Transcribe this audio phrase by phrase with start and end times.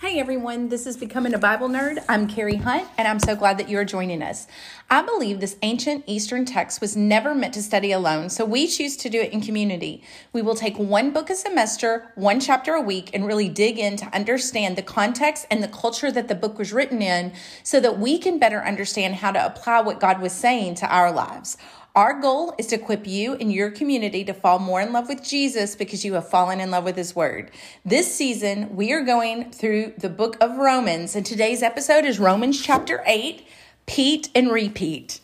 [0.00, 2.04] Hey everyone, this is Becoming a Bible Nerd.
[2.08, 4.46] I'm Carrie Hunt, and I'm so glad that you are joining us.
[4.88, 8.96] I believe this ancient Eastern text was never meant to study alone, so we choose
[8.98, 10.04] to do it in community.
[10.32, 13.96] We will take one book a semester, one chapter a week, and really dig in
[13.96, 17.32] to understand the context and the culture that the book was written in
[17.64, 21.10] so that we can better understand how to apply what God was saying to our
[21.10, 21.56] lives.
[21.98, 25.20] Our goal is to equip you and your community to fall more in love with
[25.20, 27.50] Jesus because you have fallen in love with his word.
[27.84, 32.62] This season, we are going through the book of Romans, and today's episode is Romans
[32.62, 33.44] chapter 8
[33.86, 35.18] Pete and Repeat.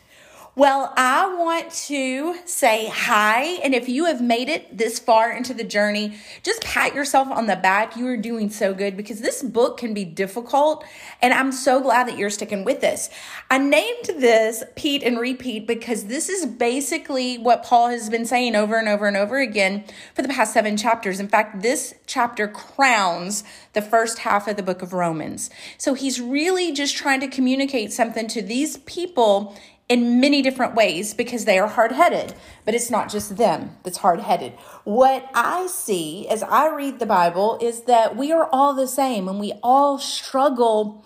[0.56, 3.58] Well, I want to say hi.
[3.64, 7.48] And if you have made it this far into the journey, just pat yourself on
[7.48, 7.96] the back.
[7.96, 10.84] You are doing so good because this book can be difficult.
[11.20, 13.10] And I'm so glad that you're sticking with this.
[13.50, 18.54] I named this Pete and Repeat because this is basically what Paul has been saying
[18.54, 19.82] over and over and over again
[20.14, 21.18] for the past seven chapters.
[21.18, 25.50] In fact, this chapter crowns the first half of the book of Romans.
[25.78, 29.56] So he's really just trying to communicate something to these people
[29.88, 32.34] in many different ways because they are hard headed.
[32.64, 34.52] But it's not just them that's hard headed.
[34.84, 39.28] What I see as I read the Bible is that we are all the same
[39.28, 41.04] and we all struggle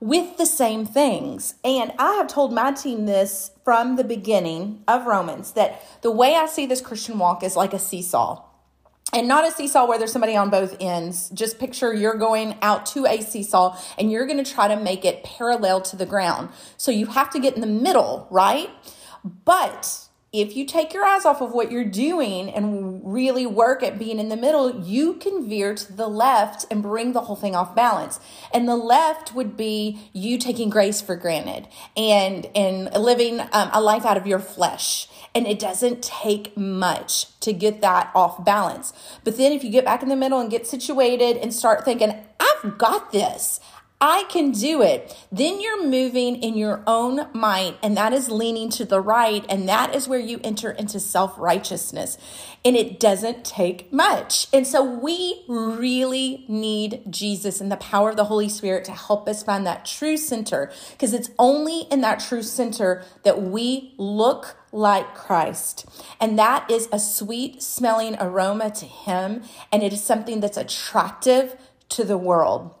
[0.00, 1.54] with the same things.
[1.64, 6.34] And I have told my team this from the beginning of Romans that the way
[6.34, 8.42] I see this Christian walk is like a seesaw
[9.12, 11.30] and not a seesaw where there's somebody on both ends.
[11.30, 15.04] Just picture you're going out to a seesaw and you're going to try to make
[15.04, 16.48] it parallel to the ground.
[16.76, 18.70] So you have to get in the middle, right?
[19.44, 24.00] But if you take your eyes off of what you're doing and really work at
[24.00, 27.54] being in the middle, you can veer to the left and bring the whole thing
[27.54, 28.18] off balance.
[28.52, 33.80] And the left would be you taking grace for granted and and living um, a
[33.80, 35.06] life out of your flesh.
[35.34, 38.92] And it doesn't take much to get that off balance.
[39.24, 42.14] But then if you get back in the middle and get situated and start thinking,
[42.38, 43.60] I've got this.
[44.00, 45.16] I can do it.
[45.32, 49.66] Then you're moving in your own mind, and that is leaning to the right, and
[49.66, 52.18] that is where you enter into self righteousness.
[52.66, 54.48] And it doesn't take much.
[54.52, 59.26] And so we really need Jesus and the power of the Holy Spirit to help
[59.26, 64.56] us find that true center, because it's only in that true center that we look
[64.74, 65.86] like Christ.
[66.20, 71.56] And that is a sweet smelling aroma to Him, and it is something that's attractive
[71.90, 72.74] to the world.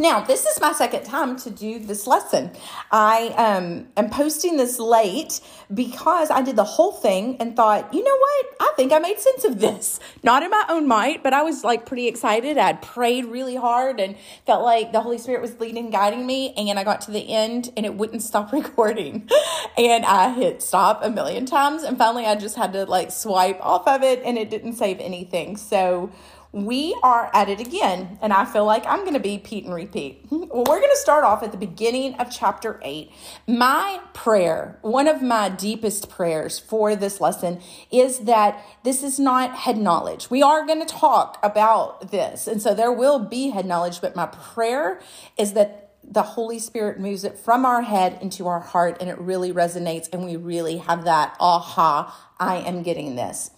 [0.00, 2.52] Now, this is my second time to do this lesson.
[2.90, 5.42] I um, am posting this late
[5.74, 8.46] because I did the whole thing and thought, you know what?
[8.60, 10.00] I think I made sense of this.
[10.22, 12.56] Not in my own might, but I was like pretty excited.
[12.56, 14.16] I'd prayed really hard and
[14.46, 16.54] felt like the Holy Spirit was leading, guiding me.
[16.56, 19.28] And I got to the end and it wouldn't stop recording.
[19.76, 21.82] and I hit stop a million times.
[21.82, 24.98] And finally, I just had to like swipe off of it and it didn't save
[24.98, 25.58] anything.
[25.58, 26.10] So,
[26.52, 29.74] we are at it again, and I feel like I'm going to be Pete and
[29.74, 30.26] repeat.
[30.50, 33.12] Well, we're going to start off at the beginning of chapter 8.
[33.46, 37.60] My prayer, one of my deepest prayers for this lesson,
[37.92, 40.28] is that this is not head knowledge.
[40.28, 44.16] We are going to talk about this, and so there will be head knowledge, but
[44.16, 45.00] my prayer
[45.38, 49.18] is that the Holy Spirit moves it from our head into our heart and it
[49.18, 53.52] really resonates, and we really have that aha, I am getting this.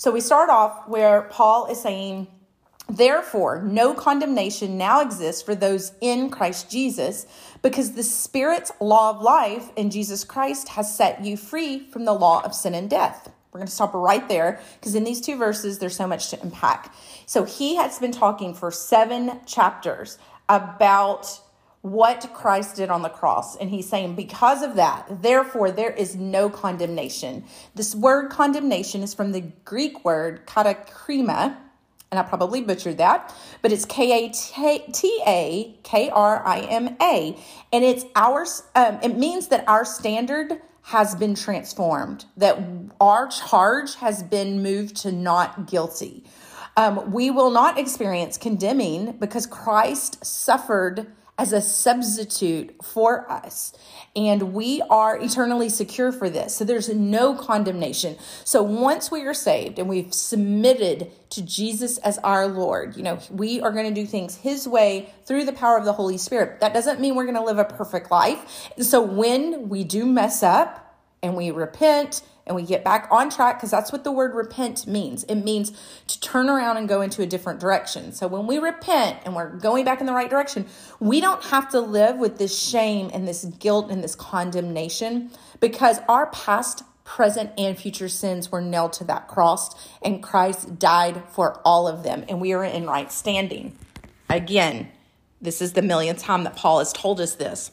[0.00, 2.26] So we start off where Paul is saying,
[2.88, 7.26] Therefore, no condemnation now exists for those in Christ Jesus,
[7.60, 12.14] because the Spirit's law of life in Jesus Christ has set you free from the
[12.14, 13.30] law of sin and death.
[13.52, 16.40] We're going to stop right there because in these two verses, there's so much to
[16.40, 16.94] unpack.
[17.26, 20.16] So he has been talking for seven chapters
[20.48, 21.40] about
[21.82, 23.56] what Christ did on the cross.
[23.56, 27.44] And he's saying, because of that, therefore, there is no condemnation.
[27.74, 31.56] This word condemnation is from the Greek word katakrima,
[32.10, 34.28] and I probably butchered that, but it's K A
[34.92, 37.38] T A K R I M A.
[37.72, 42.58] And it's our, um, it means that our standard has been transformed, that
[43.00, 46.24] our charge has been moved to not guilty.
[46.76, 53.72] Um, we will not experience condemning because Christ suffered as a substitute for us.
[54.14, 56.54] And we are eternally secure for this.
[56.54, 58.16] So there's no condemnation.
[58.44, 63.20] So once we are saved and we've submitted to Jesus as our Lord, you know,
[63.30, 66.60] we are going to do things His way through the power of the Holy Spirit.
[66.60, 68.70] That doesn't mean we're going to live a perfect life.
[68.78, 70.89] So when we do mess up
[71.22, 74.86] and we repent and we get back on track because that's what the word repent
[74.86, 75.24] means.
[75.24, 75.72] It means
[76.08, 78.12] to turn around and go into a different direction.
[78.12, 80.66] So when we repent and we're going back in the right direction,
[80.98, 85.30] we don't have to live with this shame and this guilt and this condemnation
[85.60, 91.20] because our past present and future sins were nailed to that cross, and Christ died
[91.32, 93.76] for all of them, and we are in right standing.
[94.28, 94.88] Again,
[95.42, 97.70] This is the millionth time that Paul has told us this.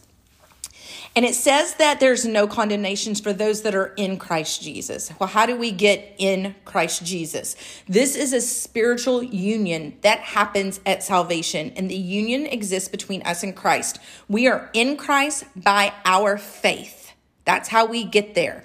[1.17, 5.11] And it says that there's no condemnations for those that are in Christ Jesus.
[5.17, 7.55] Well, how do we get in Christ Jesus?
[7.87, 13.41] This is a spiritual union that happens at salvation, and the union exists between us
[13.41, 13.97] and Christ.
[14.27, 17.13] We are in Christ by our faith.
[17.45, 18.63] That's how we get there.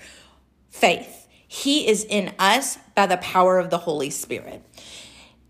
[0.68, 1.26] Faith.
[1.48, 4.62] He is in us by the power of the Holy Spirit.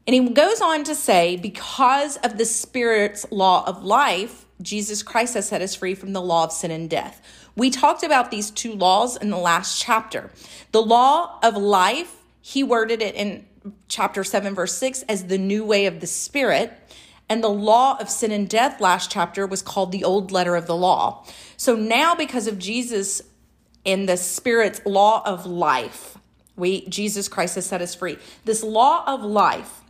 [0.06, 5.35] And he goes on to say, because of the Spirit's law of life, Jesus Christ
[5.35, 7.20] has set us free from the law of sin and death.
[7.56, 10.31] We talked about these two laws in the last chapter.
[10.73, 13.47] The law of life, he worded it in
[13.88, 16.73] chapter 7, verse 6 as the new way of the Spirit.
[17.29, 20.67] And the law of sin and death last chapter was called the old letter of
[20.67, 21.25] the law.
[21.56, 23.23] So now, because of Jesus
[23.87, 26.19] and the Spirit's law of life,
[26.56, 28.19] we Jesus Christ has set us free.
[28.44, 29.81] This law of life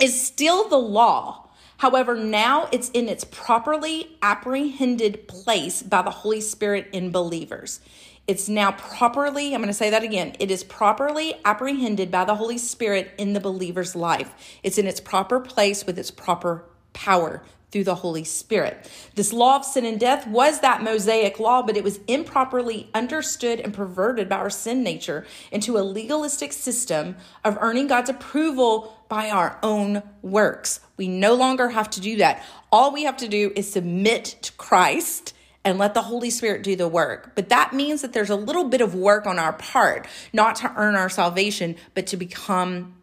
[0.00, 1.47] is still the law
[1.78, 7.80] However, now it's in its properly apprehended place by the Holy Spirit in believers.
[8.26, 10.34] It's now properly, I'm going to say that again.
[10.38, 14.58] It is properly apprehended by the Holy Spirit in the believer's life.
[14.62, 18.90] It's in its proper place with its proper power through the Holy Spirit.
[19.14, 23.60] This law of sin and death was that Mosaic law, but it was improperly understood
[23.60, 29.30] and perverted by our sin nature into a legalistic system of earning God's approval by
[29.30, 30.80] our own works.
[30.98, 32.44] We no longer have to do that.
[32.70, 35.32] All we have to do is submit to Christ
[35.64, 37.32] and let the Holy Spirit do the work.
[37.34, 40.72] But that means that there's a little bit of work on our part, not to
[40.76, 42.94] earn our salvation, but to become,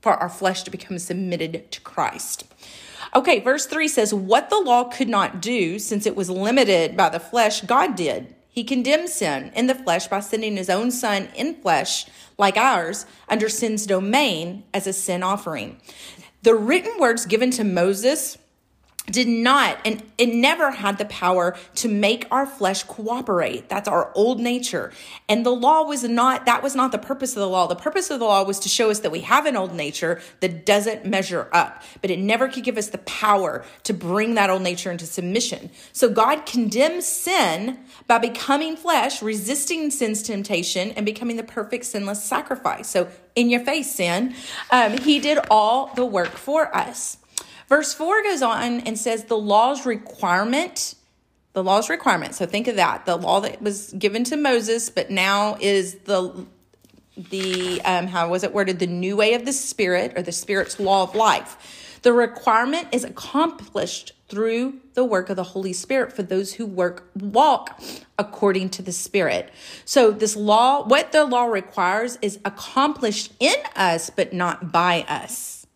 [0.00, 2.44] for our flesh to become submitted to Christ.
[3.14, 7.08] Okay, verse 3 says, What the law could not do, since it was limited by
[7.08, 8.34] the flesh, God did.
[8.50, 12.06] He condemned sin in the flesh by sending his own son in flesh,
[12.36, 15.80] like ours, under sin's domain as a sin offering.
[16.42, 18.38] The written words given to Moses
[19.10, 23.68] did not and it never had the power to make our flesh cooperate.
[23.68, 24.92] That's our old nature.
[25.28, 27.66] And the law was not that was not the purpose of the law.
[27.66, 30.20] The purpose of the law was to show us that we have an old nature
[30.40, 31.82] that doesn't measure up.
[32.00, 35.70] But it never could give us the power to bring that old nature into submission.
[35.92, 42.22] So god condemns sin by becoming flesh resisting sin's temptation and becoming the perfect sinless
[42.22, 42.88] sacrifice.
[42.88, 43.08] So
[43.38, 44.34] in your face sin.
[44.70, 47.18] Um, he did all the work for us
[47.68, 50.94] Verse 4 goes on and says the law's requirement,
[51.52, 52.34] the law's requirement.
[52.34, 53.04] So think of that.
[53.04, 56.46] The law that was given to Moses, but now is the
[57.30, 58.78] the um, how was it worded?
[58.78, 61.98] The new way of the spirit or the spirit's law of life.
[62.02, 67.10] The requirement is accomplished through the work of the Holy Spirit for those who work
[67.16, 67.80] walk
[68.18, 69.50] according to the Spirit.
[69.84, 75.66] So this law, what the law requires is accomplished in us, but not by us.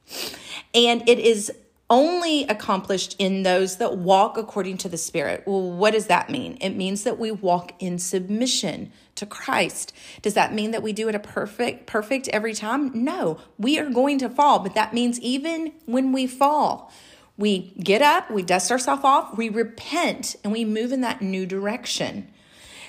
[0.75, 1.51] And it is
[1.93, 5.45] only accomplished in those that walk according to the Spirit.
[5.47, 6.57] Well, what does that mean?
[6.63, 9.93] It means that we walk in submission to Christ.
[10.23, 13.05] Does that mean that we do it a perfect perfect every time?
[13.05, 13.39] No.
[13.59, 16.91] We are going to fall, but that means even when we fall,
[17.37, 21.45] we get up, we dust ourselves off, we repent, and we move in that new
[21.45, 22.33] direction.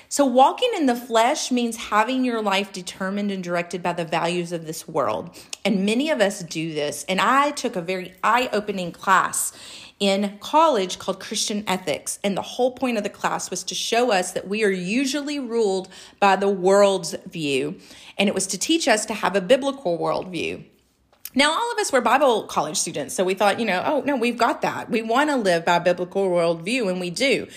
[0.08, 4.52] So, walking in the flesh means having your life determined and directed by the values
[4.52, 5.36] of this world.
[5.64, 7.04] And many of us do this.
[7.08, 9.52] And I took a very eye opening class
[10.00, 12.18] in college called Christian Ethics.
[12.22, 15.38] And the whole point of the class was to show us that we are usually
[15.38, 15.88] ruled
[16.20, 17.78] by the world's view.
[18.18, 20.64] And it was to teach us to have a biblical worldview.
[21.36, 24.14] Now, all of us were Bible college students, so we thought, you know, oh, no,
[24.14, 24.88] we've got that.
[24.88, 27.48] We want to live by biblical worldview, and we do.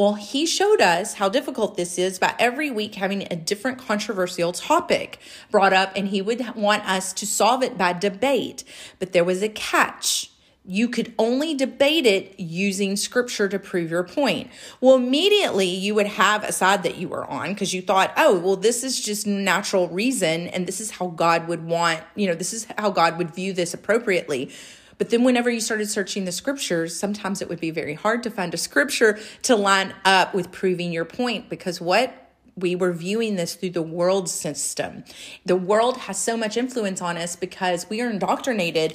[0.00, 4.50] Well, he showed us how difficult this is by every week having a different controversial
[4.50, 5.18] topic
[5.50, 8.64] brought up, and he would want us to solve it by debate.
[8.98, 10.30] But there was a catch.
[10.64, 14.50] You could only debate it using scripture to prove your point.
[14.80, 18.38] Well, immediately you would have a side that you were on because you thought, oh,
[18.38, 22.34] well, this is just natural reason, and this is how God would want, you know,
[22.34, 24.50] this is how God would view this appropriately.
[25.00, 28.30] But then, whenever you started searching the scriptures, sometimes it would be very hard to
[28.30, 32.12] find a scripture to line up with proving your point because what?
[32.54, 35.04] We were viewing this through the world system.
[35.46, 38.94] The world has so much influence on us because we are indoctrinated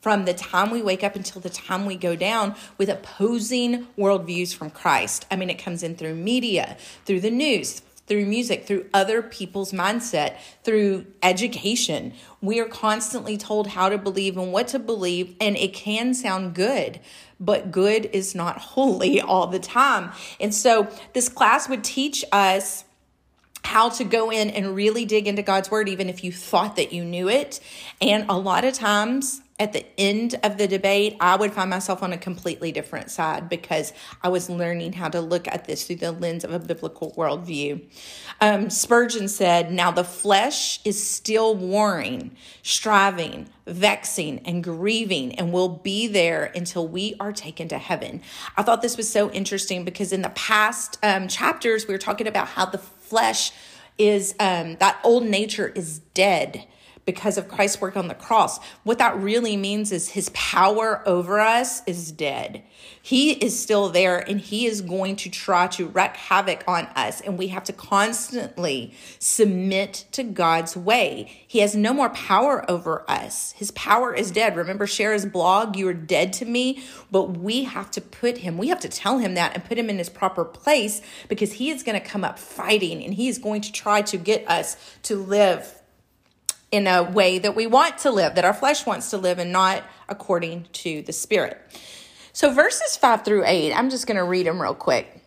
[0.00, 4.52] from the time we wake up until the time we go down with opposing worldviews
[4.52, 5.24] from Christ.
[5.30, 9.72] I mean, it comes in through media, through the news, through music, through other people's
[9.72, 12.12] mindset, through education.
[12.40, 16.54] We are constantly told how to believe and what to believe, and it can sound
[16.54, 17.00] good,
[17.40, 20.12] but good is not holy all the time.
[20.40, 22.84] And so this class would teach us
[23.64, 26.92] how to go in and really dig into God's word, even if you thought that
[26.92, 27.60] you knew it.
[28.00, 32.02] And a lot of times, at the end of the debate, I would find myself
[32.02, 35.96] on a completely different side because I was learning how to look at this through
[35.96, 37.80] the lens of a biblical worldview.
[38.40, 42.34] Um, Spurgeon said, Now the flesh is still warring,
[42.64, 48.22] striving, vexing, and grieving, and will be there until we are taken to heaven.
[48.56, 52.26] I thought this was so interesting because in the past um, chapters, we were talking
[52.26, 53.52] about how the flesh
[53.98, 56.66] is, um, that old nature is dead
[57.04, 58.58] because of Christ's work on the cross.
[58.82, 62.62] What that really means is his power over us is dead.
[63.02, 67.20] He is still there and he is going to try to wreak havoc on us.
[67.20, 71.44] And we have to constantly submit to God's way.
[71.46, 73.52] He has no more power over us.
[73.52, 74.56] His power is dead.
[74.56, 76.82] Remember Shara's blog, You are dead to me.
[77.10, 79.90] But we have to put him, we have to tell him that and put him
[79.90, 83.38] in his proper place because he is going to come up fighting and he is
[83.38, 85.80] going to try to get us to live
[86.74, 89.52] in a way that we want to live, that our flesh wants to live, and
[89.52, 91.56] not according to the Spirit.
[92.32, 95.22] So, verses 5 through 8, I'm just going to read them real quick.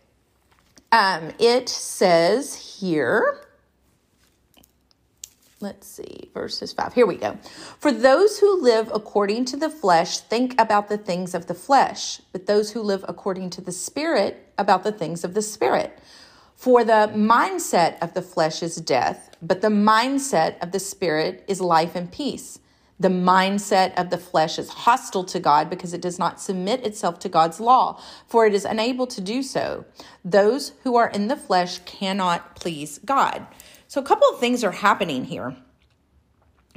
[0.92, 3.46] Um, it says here,
[5.60, 6.92] let's see, verses 5.
[6.92, 7.38] Here we go.
[7.78, 12.20] For those who live according to the flesh think about the things of the flesh,
[12.30, 15.98] but those who live according to the Spirit about the things of the Spirit.
[16.56, 21.60] For the mindset of the flesh is death, but the mindset of the spirit is
[21.60, 22.58] life and peace.
[23.00, 27.20] The mindset of the flesh is hostile to God because it does not submit itself
[27.20, 29.84] to God's law, for it is unable to do so.
[30.24, 33.46] Those who are in the flesh cannot please God.
[33.86, 35.56] So, a couple of things are happening here.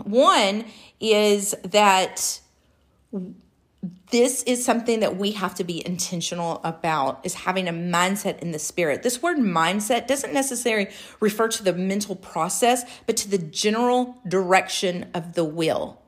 [0.04, 0.66] One
[1.00, 2.40] is that
[4.12, 8.52] this is something that we have to be intentional about is having a mindset in
[8.52, 10.88] the spirit this word mindset doesn't necessarily
[11.20, 16.02] refer to the mental process but to the general direction of the will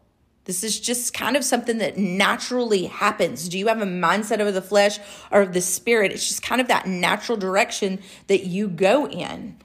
[0.46, 3.48] this is just kind of something that naturally happens.
[3.48, 5.00] Do you have a mindset of the flesh
[5.32, 6.12] or of the spirit?
[6.12, 9.58] It's just kind of that natural direction that you go in.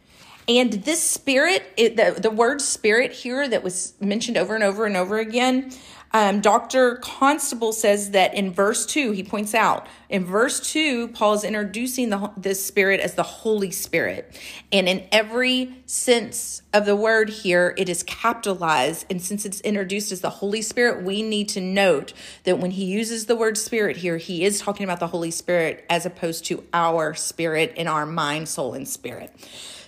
[0.46, 4.86] And this spirit, it, the, the word spirit here that was mentioned over and over
[4.86, 5.72] and over again,
[6.12, 6.96] um, Dr.
[6.96, 12.08] Constable says that in verse 2, he points out, in verse 2, Paul is introducing
[12.08, 14.34] the, the Spirit as the Holy Spirit.
[14.72, 19.04] And in every sense of the word here, it is capitalized.
[19.10, 22.86] And since it's introduced as the Holy Spirit, we need to note that when he
[22.86, 26.64] uses the word Spirit here, he is talking about the Holy Spirit as opposed to
[26.72, 29.30] our spirit in our mind, soul, and spirit.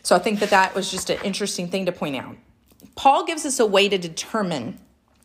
[0.02, 2.36] So I think that that was just an interesting thing to point out.
[2.94, 4.78] Paul gives us a way to determine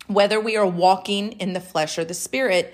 [0.07, 2.73] whether we are walking in the flesh or the spirit,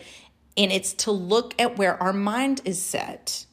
[0.58, 3.46] and it's to look at where our mind is set.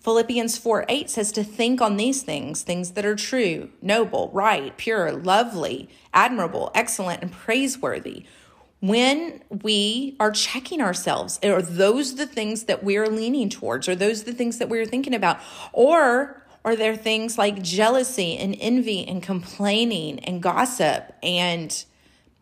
[0.00, 4.76] Philippians 4 8 says to think on these things, things that are true, noble, right,
[4.76, 8.24] pure, lovely, admirable, excellent, and praiseworthy.
[8.80, 13.88] When we are checking ourselves, are those the things that we're leaning towards?
[13.88, 15.40] Are those the things that we're thinking about?
[15.72, 21.84] Or are there things like jealousy and envy and complaining and gossip and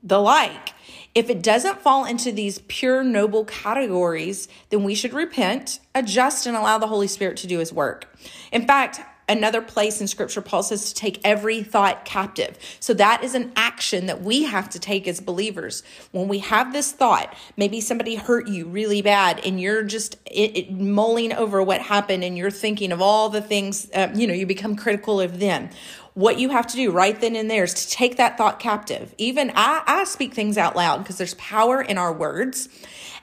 [0.07, 0.75] the like.
[1.15, 6.57] If it doesn't fall into these pure, noble categories, then we should repent, adjust, and
[6.57, 8.15] allow the Holy Spirit to do his work.
[8.53, 12.59] In fact, another place in scripture, Paul says to take every thought captive.
[12.81, 15.83] So that is an action that we have to take as believers.
[16.13, 20.57] When we have this thought, maybe somebody hurt you really bad and you're just it,
[20.57, 24.35] it, mulling over what happened and you're thinking of all the things, uh, you know,
[24.35, 25.71] you become critical of them
[26.15, 29.15] what you have to do right then and there is to take that thought captive.
[29.19, 32.71] Even I, I speak things out loud because there's power in our words.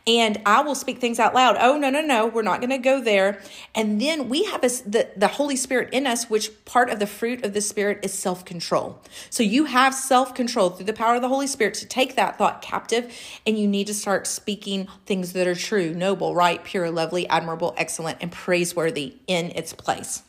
[0.06, 1.56] And I will speak things out loud.
[1.60, 3.42] Oh, no, no, no, we're not going to go there.
[3.74, 7.08] And then we have a, the, the Holy Spirit in us, which part of the
[7.08, 9.02] fruit of the Spirit is self control.
[9.30, 12.38] So you have self control through the power of the Holy Spirit to take that
[12.38, 13.16] thought captive.
[13.48, 17.74] And you need to start speaking things that are true, noble, right, pure, lovely, admirable,
[17.78, 20.24] excellent, and praiseworthy in its place.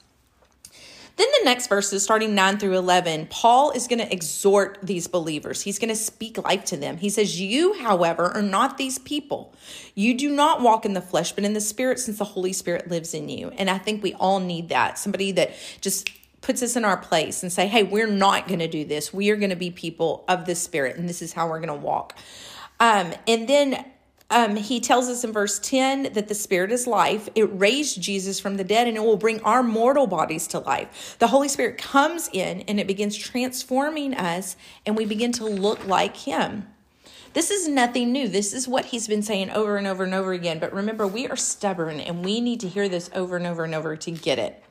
[1.16, 5.62] Then the next verses, starting 9 through 11, Paul is going to exhort these believers.
[5.62, 6.96] He's going to speak life to them.
[6.96, 9.54] He says, You, however, are not these people.
[9.94, 12.88] You do not walk in the flesh, but in the spirit, since the Holy Spirit
[12.88, 13.50] lives in you.
[13.50, 14.98] And I think we all need that.
[14.98, 18.68] Somebody that just puts us in our place and say, hey, we're not going to
[18.68, 19.12] do this.
[19.12, 21.68] We are going to be people of the Spirit, and this is how we're going
[21.68, 22.18] to walk.
[22.80, 23.84] Um, and then
[24.34, 27.28] um, he tells us in verse 10 that the Spirit is life.
[27.36, 31.16] It raised Jesus from the dead and it will bring our mortal bodies to life.
[31.20, 35.86] The Holy Spirit comes in and it begins transforming us, and we begin to look
[35.86, 36.66] like Him.
[37.32, 38.28] This is nothing new.
[38.28, 40.60] This is what he's been saying over and over and over again.
[40.60, 43.74] But remember, we are stubborn and we need to hear this over and over and
[43.74, 44.62] over to get it.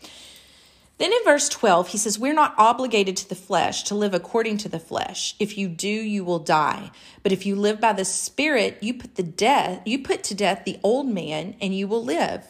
[0.99, 4.57] Then in verse 12, he says, We're not obligated to the flesh to live according
[4.59, 5.35] to the flesh.
[5.39, 6.91] If you do, you will die.
[7.23, 10.63] But if you live by the Spirit, you put the death, you put to death
[10.65, 12.45] the old man, and you will live.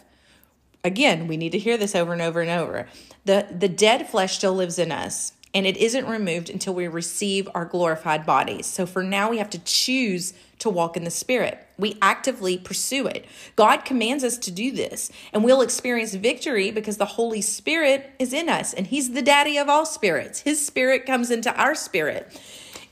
[0.84, 2.88] Again, we need to hear this over and over and over.
[3.24, 7.48] The, the dead flesh still lives in us, and it isn't removed until we receive
[7.54, 8.66] our glorified bodies.
[8.66, 11.60] So for now, we have to choose to walk in the Spirit.
[11.78, 13.26] We actively pursue it.
[13.56, 18.34] God commands us to do this, and we'll experience victory because the Holy Spirit is
[18.34, 20.40] in us, and He's the daddy of all spirits.
[20.40, 22.40] His Spirit comes into our spirit.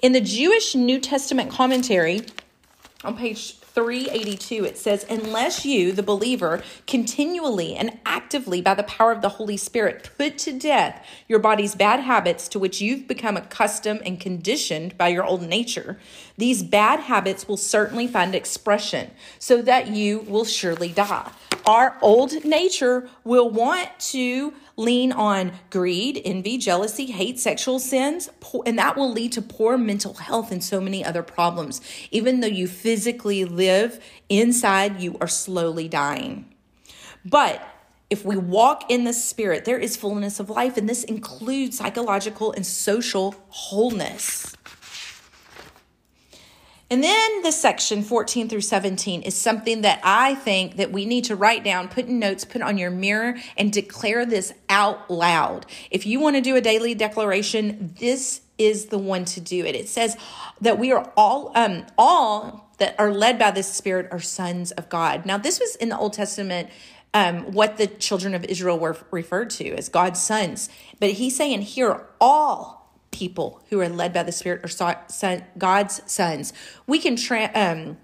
[0.01, 2.21] In the Jewish New Testament commentary,
[3.03, 9.11] on page 382, it says, Unless you, the believer, continually and actively, by the power
[9.11, 13.37] of the Holy Spirit, put to death your body's bad habits to which you've become
[13.37, 15.97] accustomed and conditioned by your old nature,
[16.37, 21.31] these bad habits will certainly find expression so that you will surely die.
[21.65, 28.29] Our old nature will want to lean on greed, envy, jealousy, hate, sexual sins,
[28.65, 31.81] and that will lead to poor mental health and so many other problems.
[32.11, 36.53] Even though you physically live inside, you are slowly dying.
[37.23, 37.61] But
[38.09, 42.51] if we walk in the spirit, there is fullness of life, and this includes psychological
[42.51, 44.53] and social wholeness.
[46.91, 51.23] And then the section 14 through 17 is something that I think that we need
[51.25, 55.65] to write down, put in notes, put on your mirror and declare this out loud.
[55.89, 59.73] If you want to do a daily declaration, this is the one to do it.
[59.73, 60.17] It says
[60.59, 64.89] that we are all um all that are led by the spirit are sons of
[64.89, 65.25] God.
[65.25, 66.69] Now this was in the Old Testament
[67.13, 70.69] um, what the children of Israel were referred to as God's sons.
[70.99, 72.80] But he's saying here, all
[73.11, 76.53] people who are led by the Spirit are son, God's sons.
[76.87, 77.97] We can tra- um,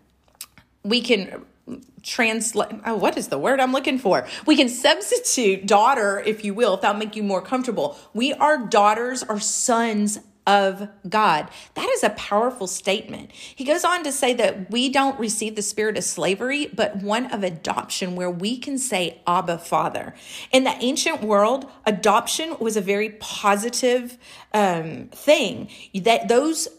[0.84, 1.46] we can
[2.02, 6.54] translate oh, what is the word i'm looking for we can substitute daughter if you
[6.54, 11.50] will if that'll make you more comfortable we are daughters or sons of God.
[11.76, 13.32] That is a powerful statement.
[13.32, 17.32] He goes on to say that we don't receive the spirit of slavery, but one
[17.32, 20.16] of adoption where we can say, Abba, Father.
[20.52, 24.18] In the ancient world, adoption was a very positive
[24.54, 25.70] um, thing.
[25.94, 26.70] That those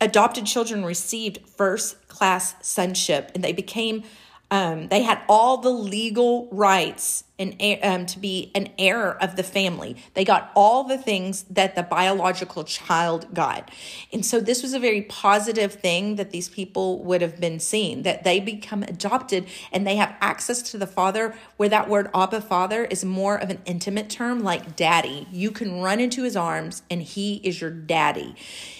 [0.00, 4.02] adopted children received first class sonship and they became
[4.50, 9.42] um, they had all the legal rights and um, to be an heir of the
[9.42, 9.96] family.
[10.14, 13.70] They got all the things that the biological child got,
[14.12, 18.02] and so this was a very positive thing that these people would have been seeing
[18.02, 21.34] that they become adopted and they have access to the father.
[21.56, 25.26] Where that word "Abba," father, is more of an intimate term, like daddy.
[25.30, 28.34] You can run into his arms, and he is your daddy.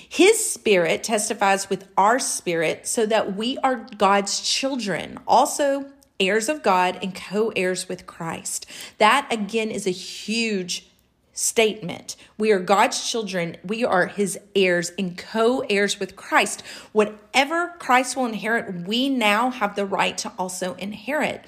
[0.09, 5.87] His spirit testifies with our spirit so that we are God's children, also
[6.23, 8.67] heirs of God and co heirs with Christ.
[8.99, 10.87] That again is a huge
[11.33, 12.17] statement.
[12.39, 13.57] We are God's children.
[13.65, 16.63] We are his heirs and co heirs with Christ.
[16.93, 21.45] Whatever Christ will inherit, we now have the right to also inherit.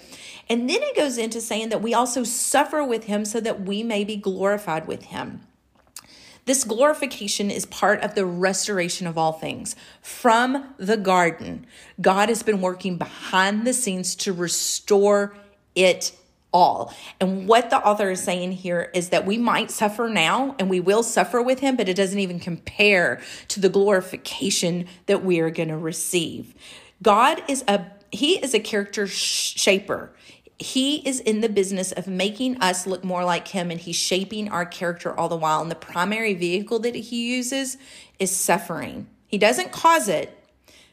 [0.48, 3.82] And then it goes into saying that we also suffer with him so that we
[3.82, 5.42] may be glorified with him.
[6.46, 9.76] This glorification is part of the restoration of all things.
[10.02, 11.66] From the garden,
[12.00, 15.34] God has been working behind the scenes to restore
[15.74, 16.12] it
[16.52, 16.94] all.
[17.20, 20.80] And what the author is saying here is that we might suffer now and we
[20.80, 25.50] will suffer with him, but it doesn't even compare to the glorification that we are
[25.50, 26.54] going to receive.
[27.02, 30.14] God is a he is a character shaper
[30.58, 34.48] he is in the business of making us look more like him and he's shaping
[34.48, 35.60] our character all the while.
[35.60, 37.76] And the primary vehicle that he uses
[38.18, 39.08] is suffering.
[39.26, 40.38] He doesn't cause it,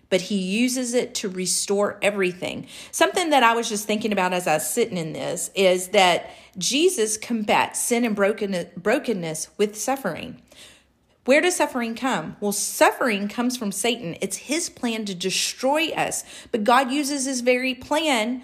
[0.09, 2.65] but he uses it to restore everything.
[2.91, 6.31] Something that I was just thinking about as I was sitting in this is that
[6.57, 10.41] Jesus combats sin and brokenness with suffering.
[11.25, 12.35] Where does suffering come?
[12.39, 14.17] Well, suffering comes from Satan.
[14.21, 16.23] It's his plan to destroy us.
[16.51, 18.41] But God uses his very plan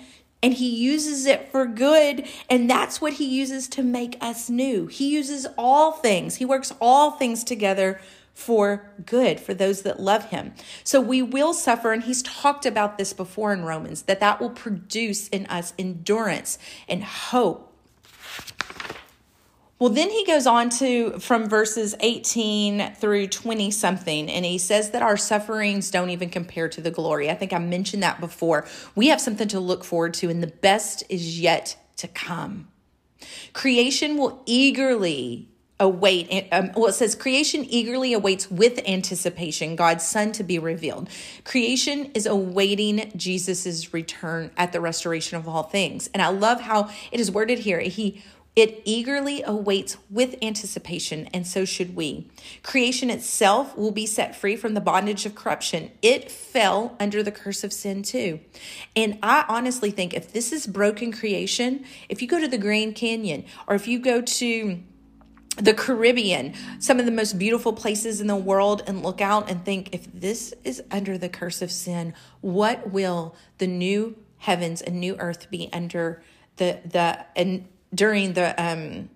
[0.47, 4.87] and he uses it for good and that's what he uses to make us new.
[4.87, 6.37] He uses all things.
[6.37, 7.99] He works all things together
[8.33, 10.53] for good for those that love him.
[10.85, 14.51] So we will suffer and he's talked about this before in romans that that will
[14.51, 16.57] produce in us endurance
[16.87, 17.76] and hope
[19.79, 24.89] well, then he goes on to from verses 18 through 20 something, and he says
[24.91, 27.29] that our sufferings don't even compare to the glory.
[27.29, 28.65] I think I mentioned that before.
[28.95, 32.69] We have something to look forward to, and the best is yet to come.
[33.53, 40.31] Creation will eagerly await um, well it says creation eagerly awaits with anticipation god's son
[40.31, 41.07] to be revealed
[41.43, 46.89] creation is awaiting jesus's return at the restoration of all things and i love how
[47.11, 48.23] it is worded here he
[48.57, 52.27] It eagerly awaits with anticipation, and so should we.
[52.63, 55.91] Creation itself will be set free from the bondage of corruption.
[56.01, 58.39] It fell under the curse of sin too.
[58.95, 62.95] And I honestly think if this is broken creation, if you go to the Grand
[62.95, 64.79] Canyon or if you go to
[65.57, 69.63] the Caribbean, some of the most beautiful places in the world, and look out and
[69.63, 74.99] think if this is under the curse of sin, what will the new heavens and
[74.99, 76.23] new earth be under
[76.55, 79.09] the the and during the um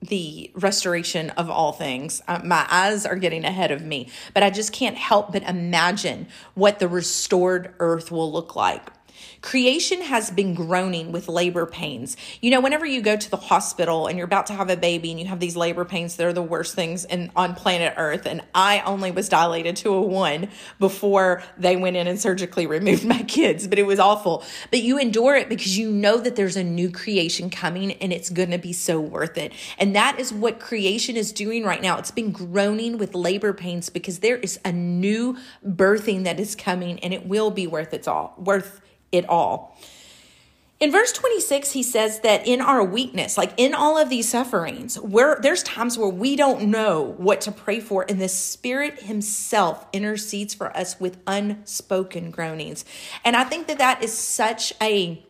[0.00, 2.22] the restoration of all things.
[2.28, 6.28] Uh, my eyes are getting ahead of me, but I just can't help but imagine
[6.54, 8.90] what the restored earth will look like.
[9.40, 12.16] Creation has been groaning with labor pains.
[12.40, 15.10] You know, whenever you go to the hospital and you're about to have a baby
[15.10, 18.26] and you have these labor pains, they're the worst things in, on planet Earth.
[18.26, 23.04] And I only was dilated to a one before they went in and surgically removed
[23.04, 24.42] my kids, but it was awful.
[24.70, 28.30] But you endure it because you know that there's a new creation coming and it's
[28.30, 29.52] going to be so worth it.
[29.78, 31.98] And that is what creation is doing right now.
[31.98, 36.98] It's been groaning with labor pains because there is a new birthing that is coming
[37.00, 38.80] and it will be worth its all, worth
[39.12, 39.76] it all.
[40.80, 44.94] In verse 26, he says that in our weakness, like in all of these sufferings,
[45.00, 49.86] where there's times where we don't know what to pray for, and the Spirit Himself
[49.92, 52.84] intercedes for us with unspoken groanings.
[53.24, 55.24] And I think that that is such a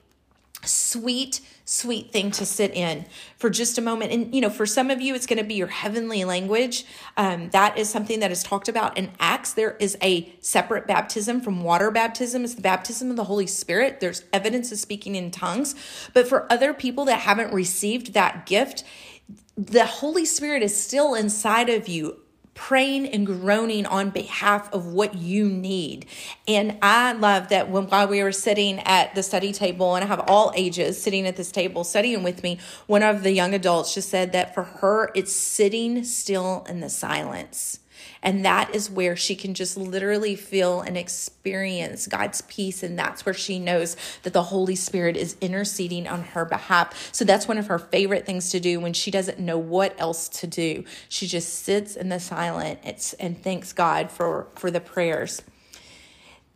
[0.64, 3.04] sweet sweet thing to sit in
[3.36, 4.10] for just a moment.
[4.10, 6.86] And you know for some of you it's going to be your heavenly language.
[7.18, 9.52] Um, that is something that is talked about in acts.
[9.52, 12.42] There is a separate baptism from water baptism.
[12.42, 14.00] It's the baptism of the holy spirit.
[14.00, 15.74] There's evidence of speaking in tongues.
[16.14, 18.82] But for other people that haven't received that gift
[19.56, 22.20] the holy spirit is still inside of you
[22.58, 26.04] praying and groaning on behalf of what you need.
[26.48, 30.08] And I love that when while we were sitting at the study table, and I
[30.08, 33.94] have all ages sitting at this table studying with me, one of the young adults
[33.94, 37.78] just said that for her, it's sitting still in the silence.
[38.22, 42.82] And that is where she can just literally feel and experience God's peace.
[42.82, 47.10] And that's where she knows that the Holy Spirit is interceding on her behalf.
[47.12, 50.28] So that's one of her favorite things to do when she doesn't know what else
[50.28, 50.84] to do.
[51.08, 55.42] She just sits in the silence and thanks God for, for the prayers.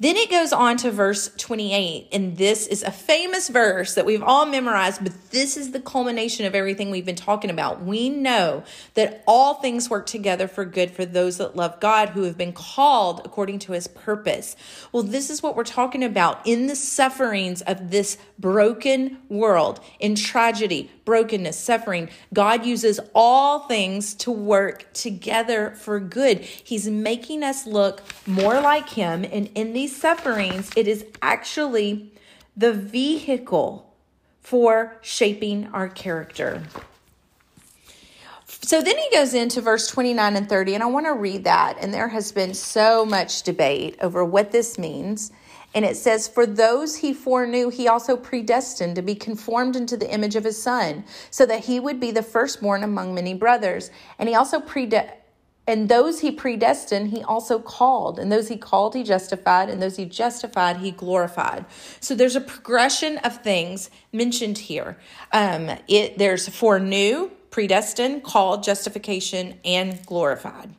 [0.03, 4.21] Then it goes on to verse 28, and this is a famous verse that we've
[4.21, 7.85] all memorized, but this is the culmination of everything we've been talking about.
[7.85, 12.25] We know that all things work together for good for those that love God, who
[12.25, 14.57] have been called according to his purpose.
[14.91, 20.17] Well, this is what we're talking about in the sufferings of this broken world, in
[20.17, 22.09] tragedy, brokenness, suffering.
[22.35, 26.41] God uses all things to work together for good.
[26.41, 32.13] He's making us look more like him, and in these sufferings, it is actually
[32.57, 33.95] the vehicle
[34.41, 36.63] for shaping our character.
[38.47, 41.79] So then he goes into verse 29 and 30, and I want to read that.
[41.81, 45.33] And there has been so much debate over what this means.
[45.75, 50.13] And it says, For those he foreknew, he also predestined to be conformed into the
[50.13, 53.91] image of his son, so that he would be the firstborn among many brothers.
[54.19, 55.22] And he also predestined
[55.67, 58.19] and those he predestined, he also called.
[58.19, 59.69] And those he called, he justified.
[59.71, 61.67] And those he justified, he glorified.
[62.01, 64.99] So there's a progression of things mentioned here.
[65.33, 70.75] Um, it there's foreknew, predestined, called, justification, and glorified.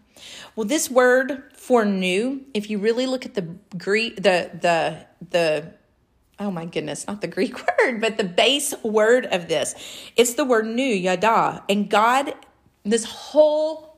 [0.55, 5.73] Well, this word foreknew, if you really look at the Greek, the the the
[6.39, 9.75] oh my goodness, not the Greek word, but the base word of this,
[10.17, 11.63] it's the word knew, yada.
[11.69, 12.33] And God,
[12.83, 13.92] this whole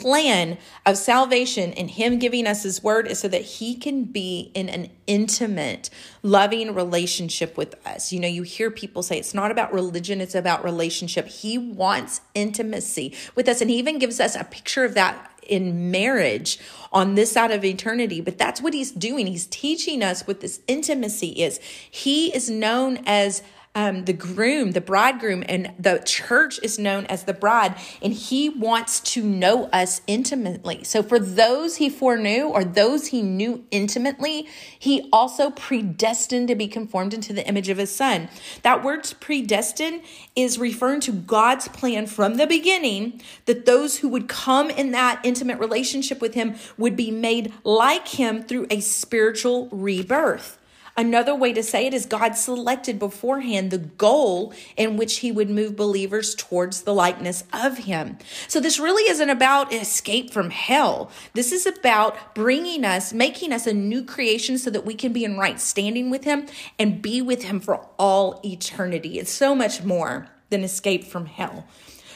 [0.00, 4.50] plan of salvation and Him giving us His word is so that He can be
[4.54, 5.90] in an intimate,
[6.22, 8.12] loving relationship with us.
[8.12, 11.26] You know, you hear people say it's not about religion, it's about relationship.
[11.26, 15.90] He wants intimacy with us, and He even gives us a picture of that in
[15.90, 16.58] marriage
[16.92, 20.60] on this side of eternity but that's what he's doing he's teaching us what this
[20.66, 23.42] intimacy is he is known as
[23.76, 28.48] um, the groom, the bridegroom, and the church is known as the bride, and he
[28.48, 30.82] wants to know us intimately.
[30.82, 36.66] So, for those he foreknew or those he knew intimately, he also predestined to be
[36.68, 38.30] conformed into the image of his son.
[38.62, 40.00] That word predestined
[40.34, 45.20] is referring to God's plan from the beginning that those who would come in that
[45.22, 50.58] intimate relationship with him would be made like him through a spiritual rebirth.
[50.96, 55.50] Another way to say it is God selected beforehand the goal in which he would
[55.50, 58.18] move believers towards the likeness of him.
[58.48, 61.10] So this really isn't about escape from hell.
[61.34, 65.24] This is about bringing us, making us a new creation so that we can be
[65.24, 66.46] in right standing with him
[66.78, 69.18] and be with him for all eternity.
[69.18, 70.28] It's so much more.
[70.48, 71.66] than escape from hell.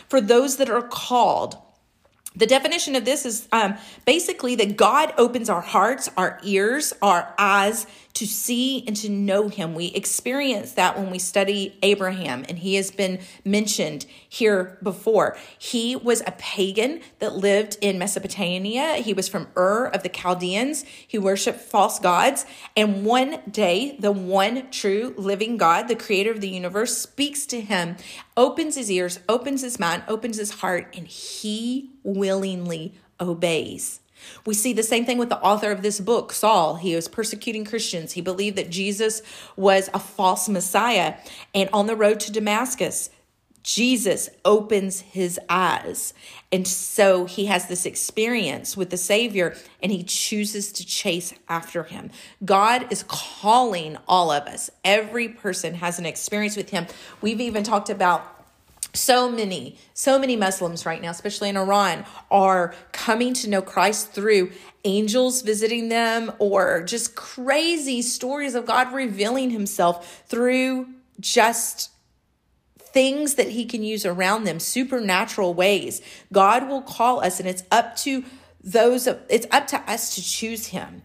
[0.08, 1.56] For those that are called,
[2.36, 7.34] the definition of this is um, basically that God opens our hearts, our ears, our
[7.38, 9.74] eyes to see and to know him.
[9.74, 15.36] We experience that when we study Abraham, and he has been mentioned here before.
[15.58, 18.94] He was a pagan that lived in Mesopotamia.
[18.94, 20.84] He was from Ur of the Chaldeans.
[21.06, 22.46] He worshiped false gods.
[22.76, 27.60] And one day, the one true living God, the creator of the universe, speaks to
[27.60, 27.96] him,
[28.36, 34.00] opens his ears, opens his mind, opens his heart, and he willingly obeys.
[34.44, 36.76] We see the same thing with the author of this book, Saul.
[36.76, 38.12] He was persecuting Christians.
[38.12, 39.22] He believed that Jesus
[39.56, 41.14] was a false Messiah.
[41.54, 43.10] And on the road to Damascus,
[43.62, 46.14] Jesus opens his eyes.
[46.50, 51.84] And so he has this experience with the Savior and he chooses to chase after
[51.84, 52.10] him.
[52.44, 54.70] God is calling all of us.
[54.84, 56.86] Every person has an experience with him.
[57.20, 58.39] We've even talked about
[58.92, 64.12] so many, so many Muslims right now, especially in Iran, are coming to know Christ
[64.12, 64.50] through
[64.84, 70.88] angels visiting them or just crazy stories of God revealing himself through
[71.20, 71.90] just
[72.78, 76.00] things that he can use around them, supernatural ways.
[76.32, 78.24] God will call us, and it's up to
[78.62, 81.02] those, it's up to us to choose him.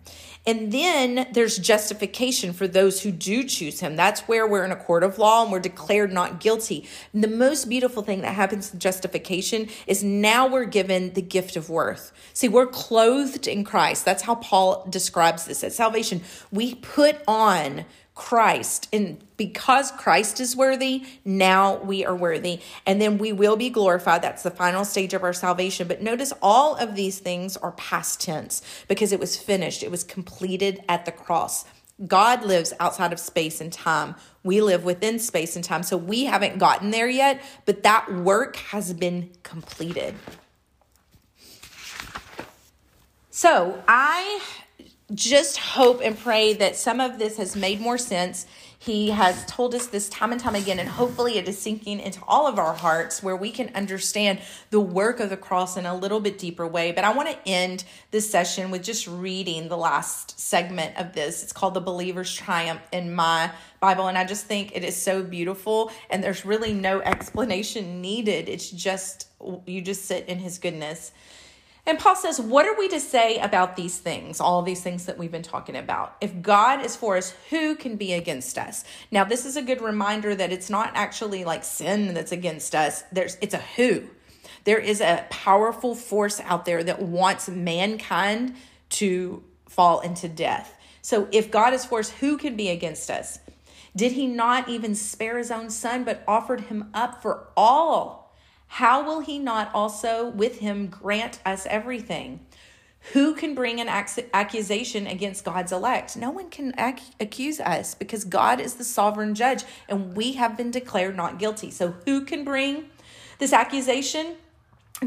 [0.47, 3.95] And then there's justification for those who do choose him.
[3.95, 6.87] That's where we're in a court of law and we're declared not guilty.
[7.13, 11.55] And the most beautiful thing that happens in justification is now we're given the gift
[11.55, 12.11] of worth.
[12.33, 14.05] See, we're clothed in Christ.
[14.05, 16.21] That's how Paul describes this at salvation.
[16.51, 18.87] We put on Christ.
[18.93, 22.61] And because Christ is worthy, now we are worthy.
[22.85, 24.21] And then we will be glorified.
[24.21, 25.87] That's the final stage of our salvation.
[25.87, 30.03] But notice all of these things are past tense because it was finished, it was
[30.03, 31.65] completed at the cross.
[32.07, 34.15] God lives outside of space and time.
[34.43, 35.83] We live within space and time.
[35.83, 40.15] So we haven't gotten there yet, but that work has been completed.
[43.29, 44.41] So I
[45.13, 48.47] just hope and pray that some of this has made more sense.
[48.77, 52.19] He has told us this time and time again, and hopefully it is sinking into
[52.27, 54.39] all of our hearts where we can understand
[54.69, 56.91] the work of the cross in a little bit deeper way.
[56.91, 61.43] But I want to end this session with just reading the last segment of this.
[61.43, 65.23] It's called The Believer's Triumph in my Bible, and I just think it is so
[65.23, 68.49] beautiful, and there's really no explanation needed.
[68.49, 69.27] It's just,
[69.65, 71.11] you just sit in His goodness.
[71.87, 75.17] And Paul says, What are we to say about these things, all these things that
[75.17, 76.15] we've been talking about?
[76.19, 78.83] If God is for us, who can be against us?
[79.11, 83.03] Now, this is a good reminder that it's not actually like sin that's against us,
[83.11, 84.03] There's, it's a who.
[84.63, 88.55] There is a powerful force out there that wants mankind
[88.89, 90.75] to fall into death.
[91.03, 93.39] So, if God is for us, who can be against us?
[93.95, 98.24] Did he not even spare his own son, but offered him up for all?
[98.75, 102.45] How will he not also with him grant us everything?
[103.13, 106.17] Who can bring an accusation against God's elect?
[106.17, 110.57] No one can ac- accuse us because God is the sovereign judge and we have
[110.57, 111.71] been declared not guilty.
[111.71, 112.89] So, who can bring
[113.39, 114.35] this accusation?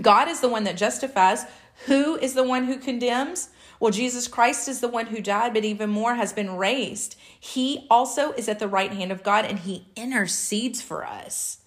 [0.00, 1.44] God is the one that justifies.
[1.88, 3.50] Who is the one who condemns?
[3.80, 7.16] Well, Jesus Christ is the one who died, but even more has been raised.
[7.38, 11.58] He also is at the right hand of God and he intercedes for us.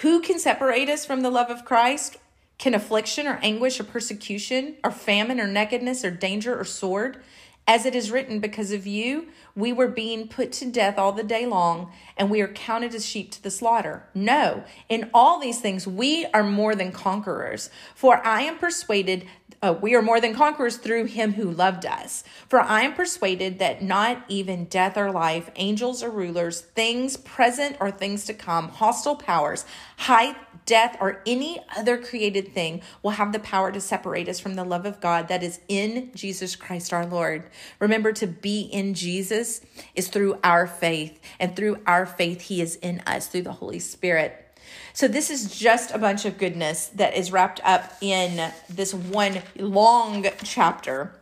[0.00, 2.16] Who can separate us from the love of Christ?
[2.58, 7.22] Can affliction or anguish or persecution or famine or nakedness or danger or sword?
[7.66, 11.22] As it is written, because of you, we were being put to death all the
[11.22, 14.04] day long, and we are counted as sheep to the slaughter.
[14.14, 17.70] No, in all these things, we are more than conquerors.
[17.94, 19.26] For I am persuaded
[19.62, 22.24] uh, we are more than conquerors through him who loved us.
[22.48, 27.76] For I am persuaded that not even death or life, angels or rulers, things present
[27.78, 29.64] or things to come, hostile powers,
[29.98, 30.34] height,
[30.72, 34.64] death, or any other created thing will have the power to separate us from the
[34.64, 37.44] love of God that is in Jesus Christ our Lord.
[37.78, 39.60] Remember, to be in Jesus
[39.94, 43.80] is through our faith, and through our faith, He is in us through the Holy
[43.80, 44.58] Spirit.
[44.94, 49.42] So, this is just a bunch of goodness that is wrapped up in this one
[49.58, 51.12] long chapter.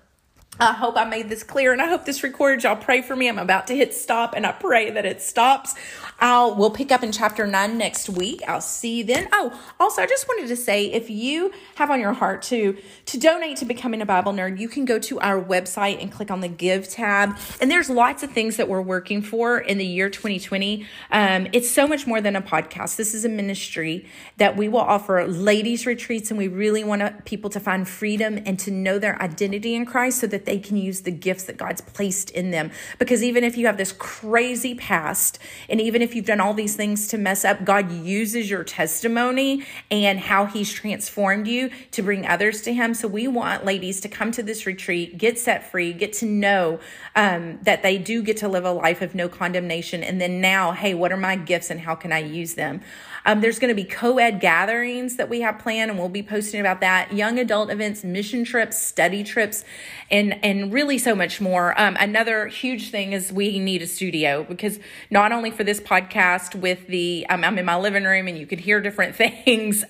[0.61, 2.63] I hope I made this clear and I hope this recorded.
[2.65, 3.29] Y'all pray for me.
[3.29, 5.75] I'm about to hit stop and I pray that it stops.
[6.20, 8.42] I'll we'll pick up in chapter 9 next week.
[8.46, 9.28] I'll see you then.
[9.33, 13.18] Oh, also I just wanted to say if you have on your heart to to
[13.18, 16.40] donate to becoming a Bible nerd, you can go to our website and click on
[16.40, 17.37] the give tab.
[17.61, 20.87] And there's lots of things that we're working for in the year 2020.
[21.11, 22.96] Um, it's so much more than a podcast.
[22.96, 24.06] This is a ministry
[24.37, 28.59] that we will offer ladies retreats and we really want people to find freedom and
[28.59, 31.80] to know their identity in Christ so that they can use the gifts that God's
[31.80, 32.70] placed in them.
[32.98, 36.77] Because even if you have this crazy past, and even if you've done all these
[36.77, 42.27] things to mess up, God uses your testimony and how He's transformed you to bring
[42.27, 42.94] others to Him.
[42.94, 46.81] So we want ladies to come to this retreat, get set free, get to know
[47.16, 50.03] um, that they do get to live a life of no condemnation.
[50.03, 52.81] And then now, hey, what are my gifts and how can I use them?
[53.26, 56.22] Um, there's going to be co ed gatherings that we have planned, and we'll be
[56.22, 57.12] posting about that.
[57.12, 59.64] Young adult events, mission trips, study trips,
[60.11, 61.78] and and really so much more.
[61.80, 64.78] Um, another huge thing is we need a studio because
[65.11, 68.46] not only for this podcast with the um, I'm in my living room and you
[68.46, 69.85] could hear different things.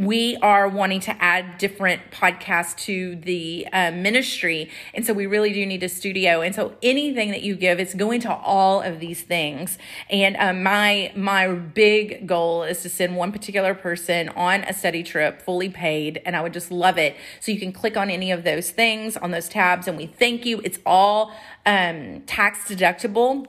[0.00, 4.70] We are wanting to add different podcasts to the uh, ministry.
[4.94, 6.40] And so we really do need a studio.
[6.40, 9.76] And so anything that you give, it's going to all of these things.
[10.08, 15.02] And um, my, my big goal is to send one particular person on a study
[15.02, 16.22] trip fully paid.
[16.24, 17.14] And I would just love it.
[17.40, 20.46] So you can click on any of those things on those tabs and we thank
[20.46, 20.62] you.
[20.64, 21.30] It's all
[21.66, 23.48] um, tax deductible.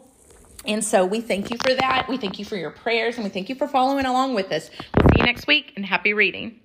[0.65, 2.07] And so we thank you for that.
[2.07, 4.69] We thank you for your prayers and we thank you for following along with us.
[4.95, 6.59] We'll see you next week and happy reading.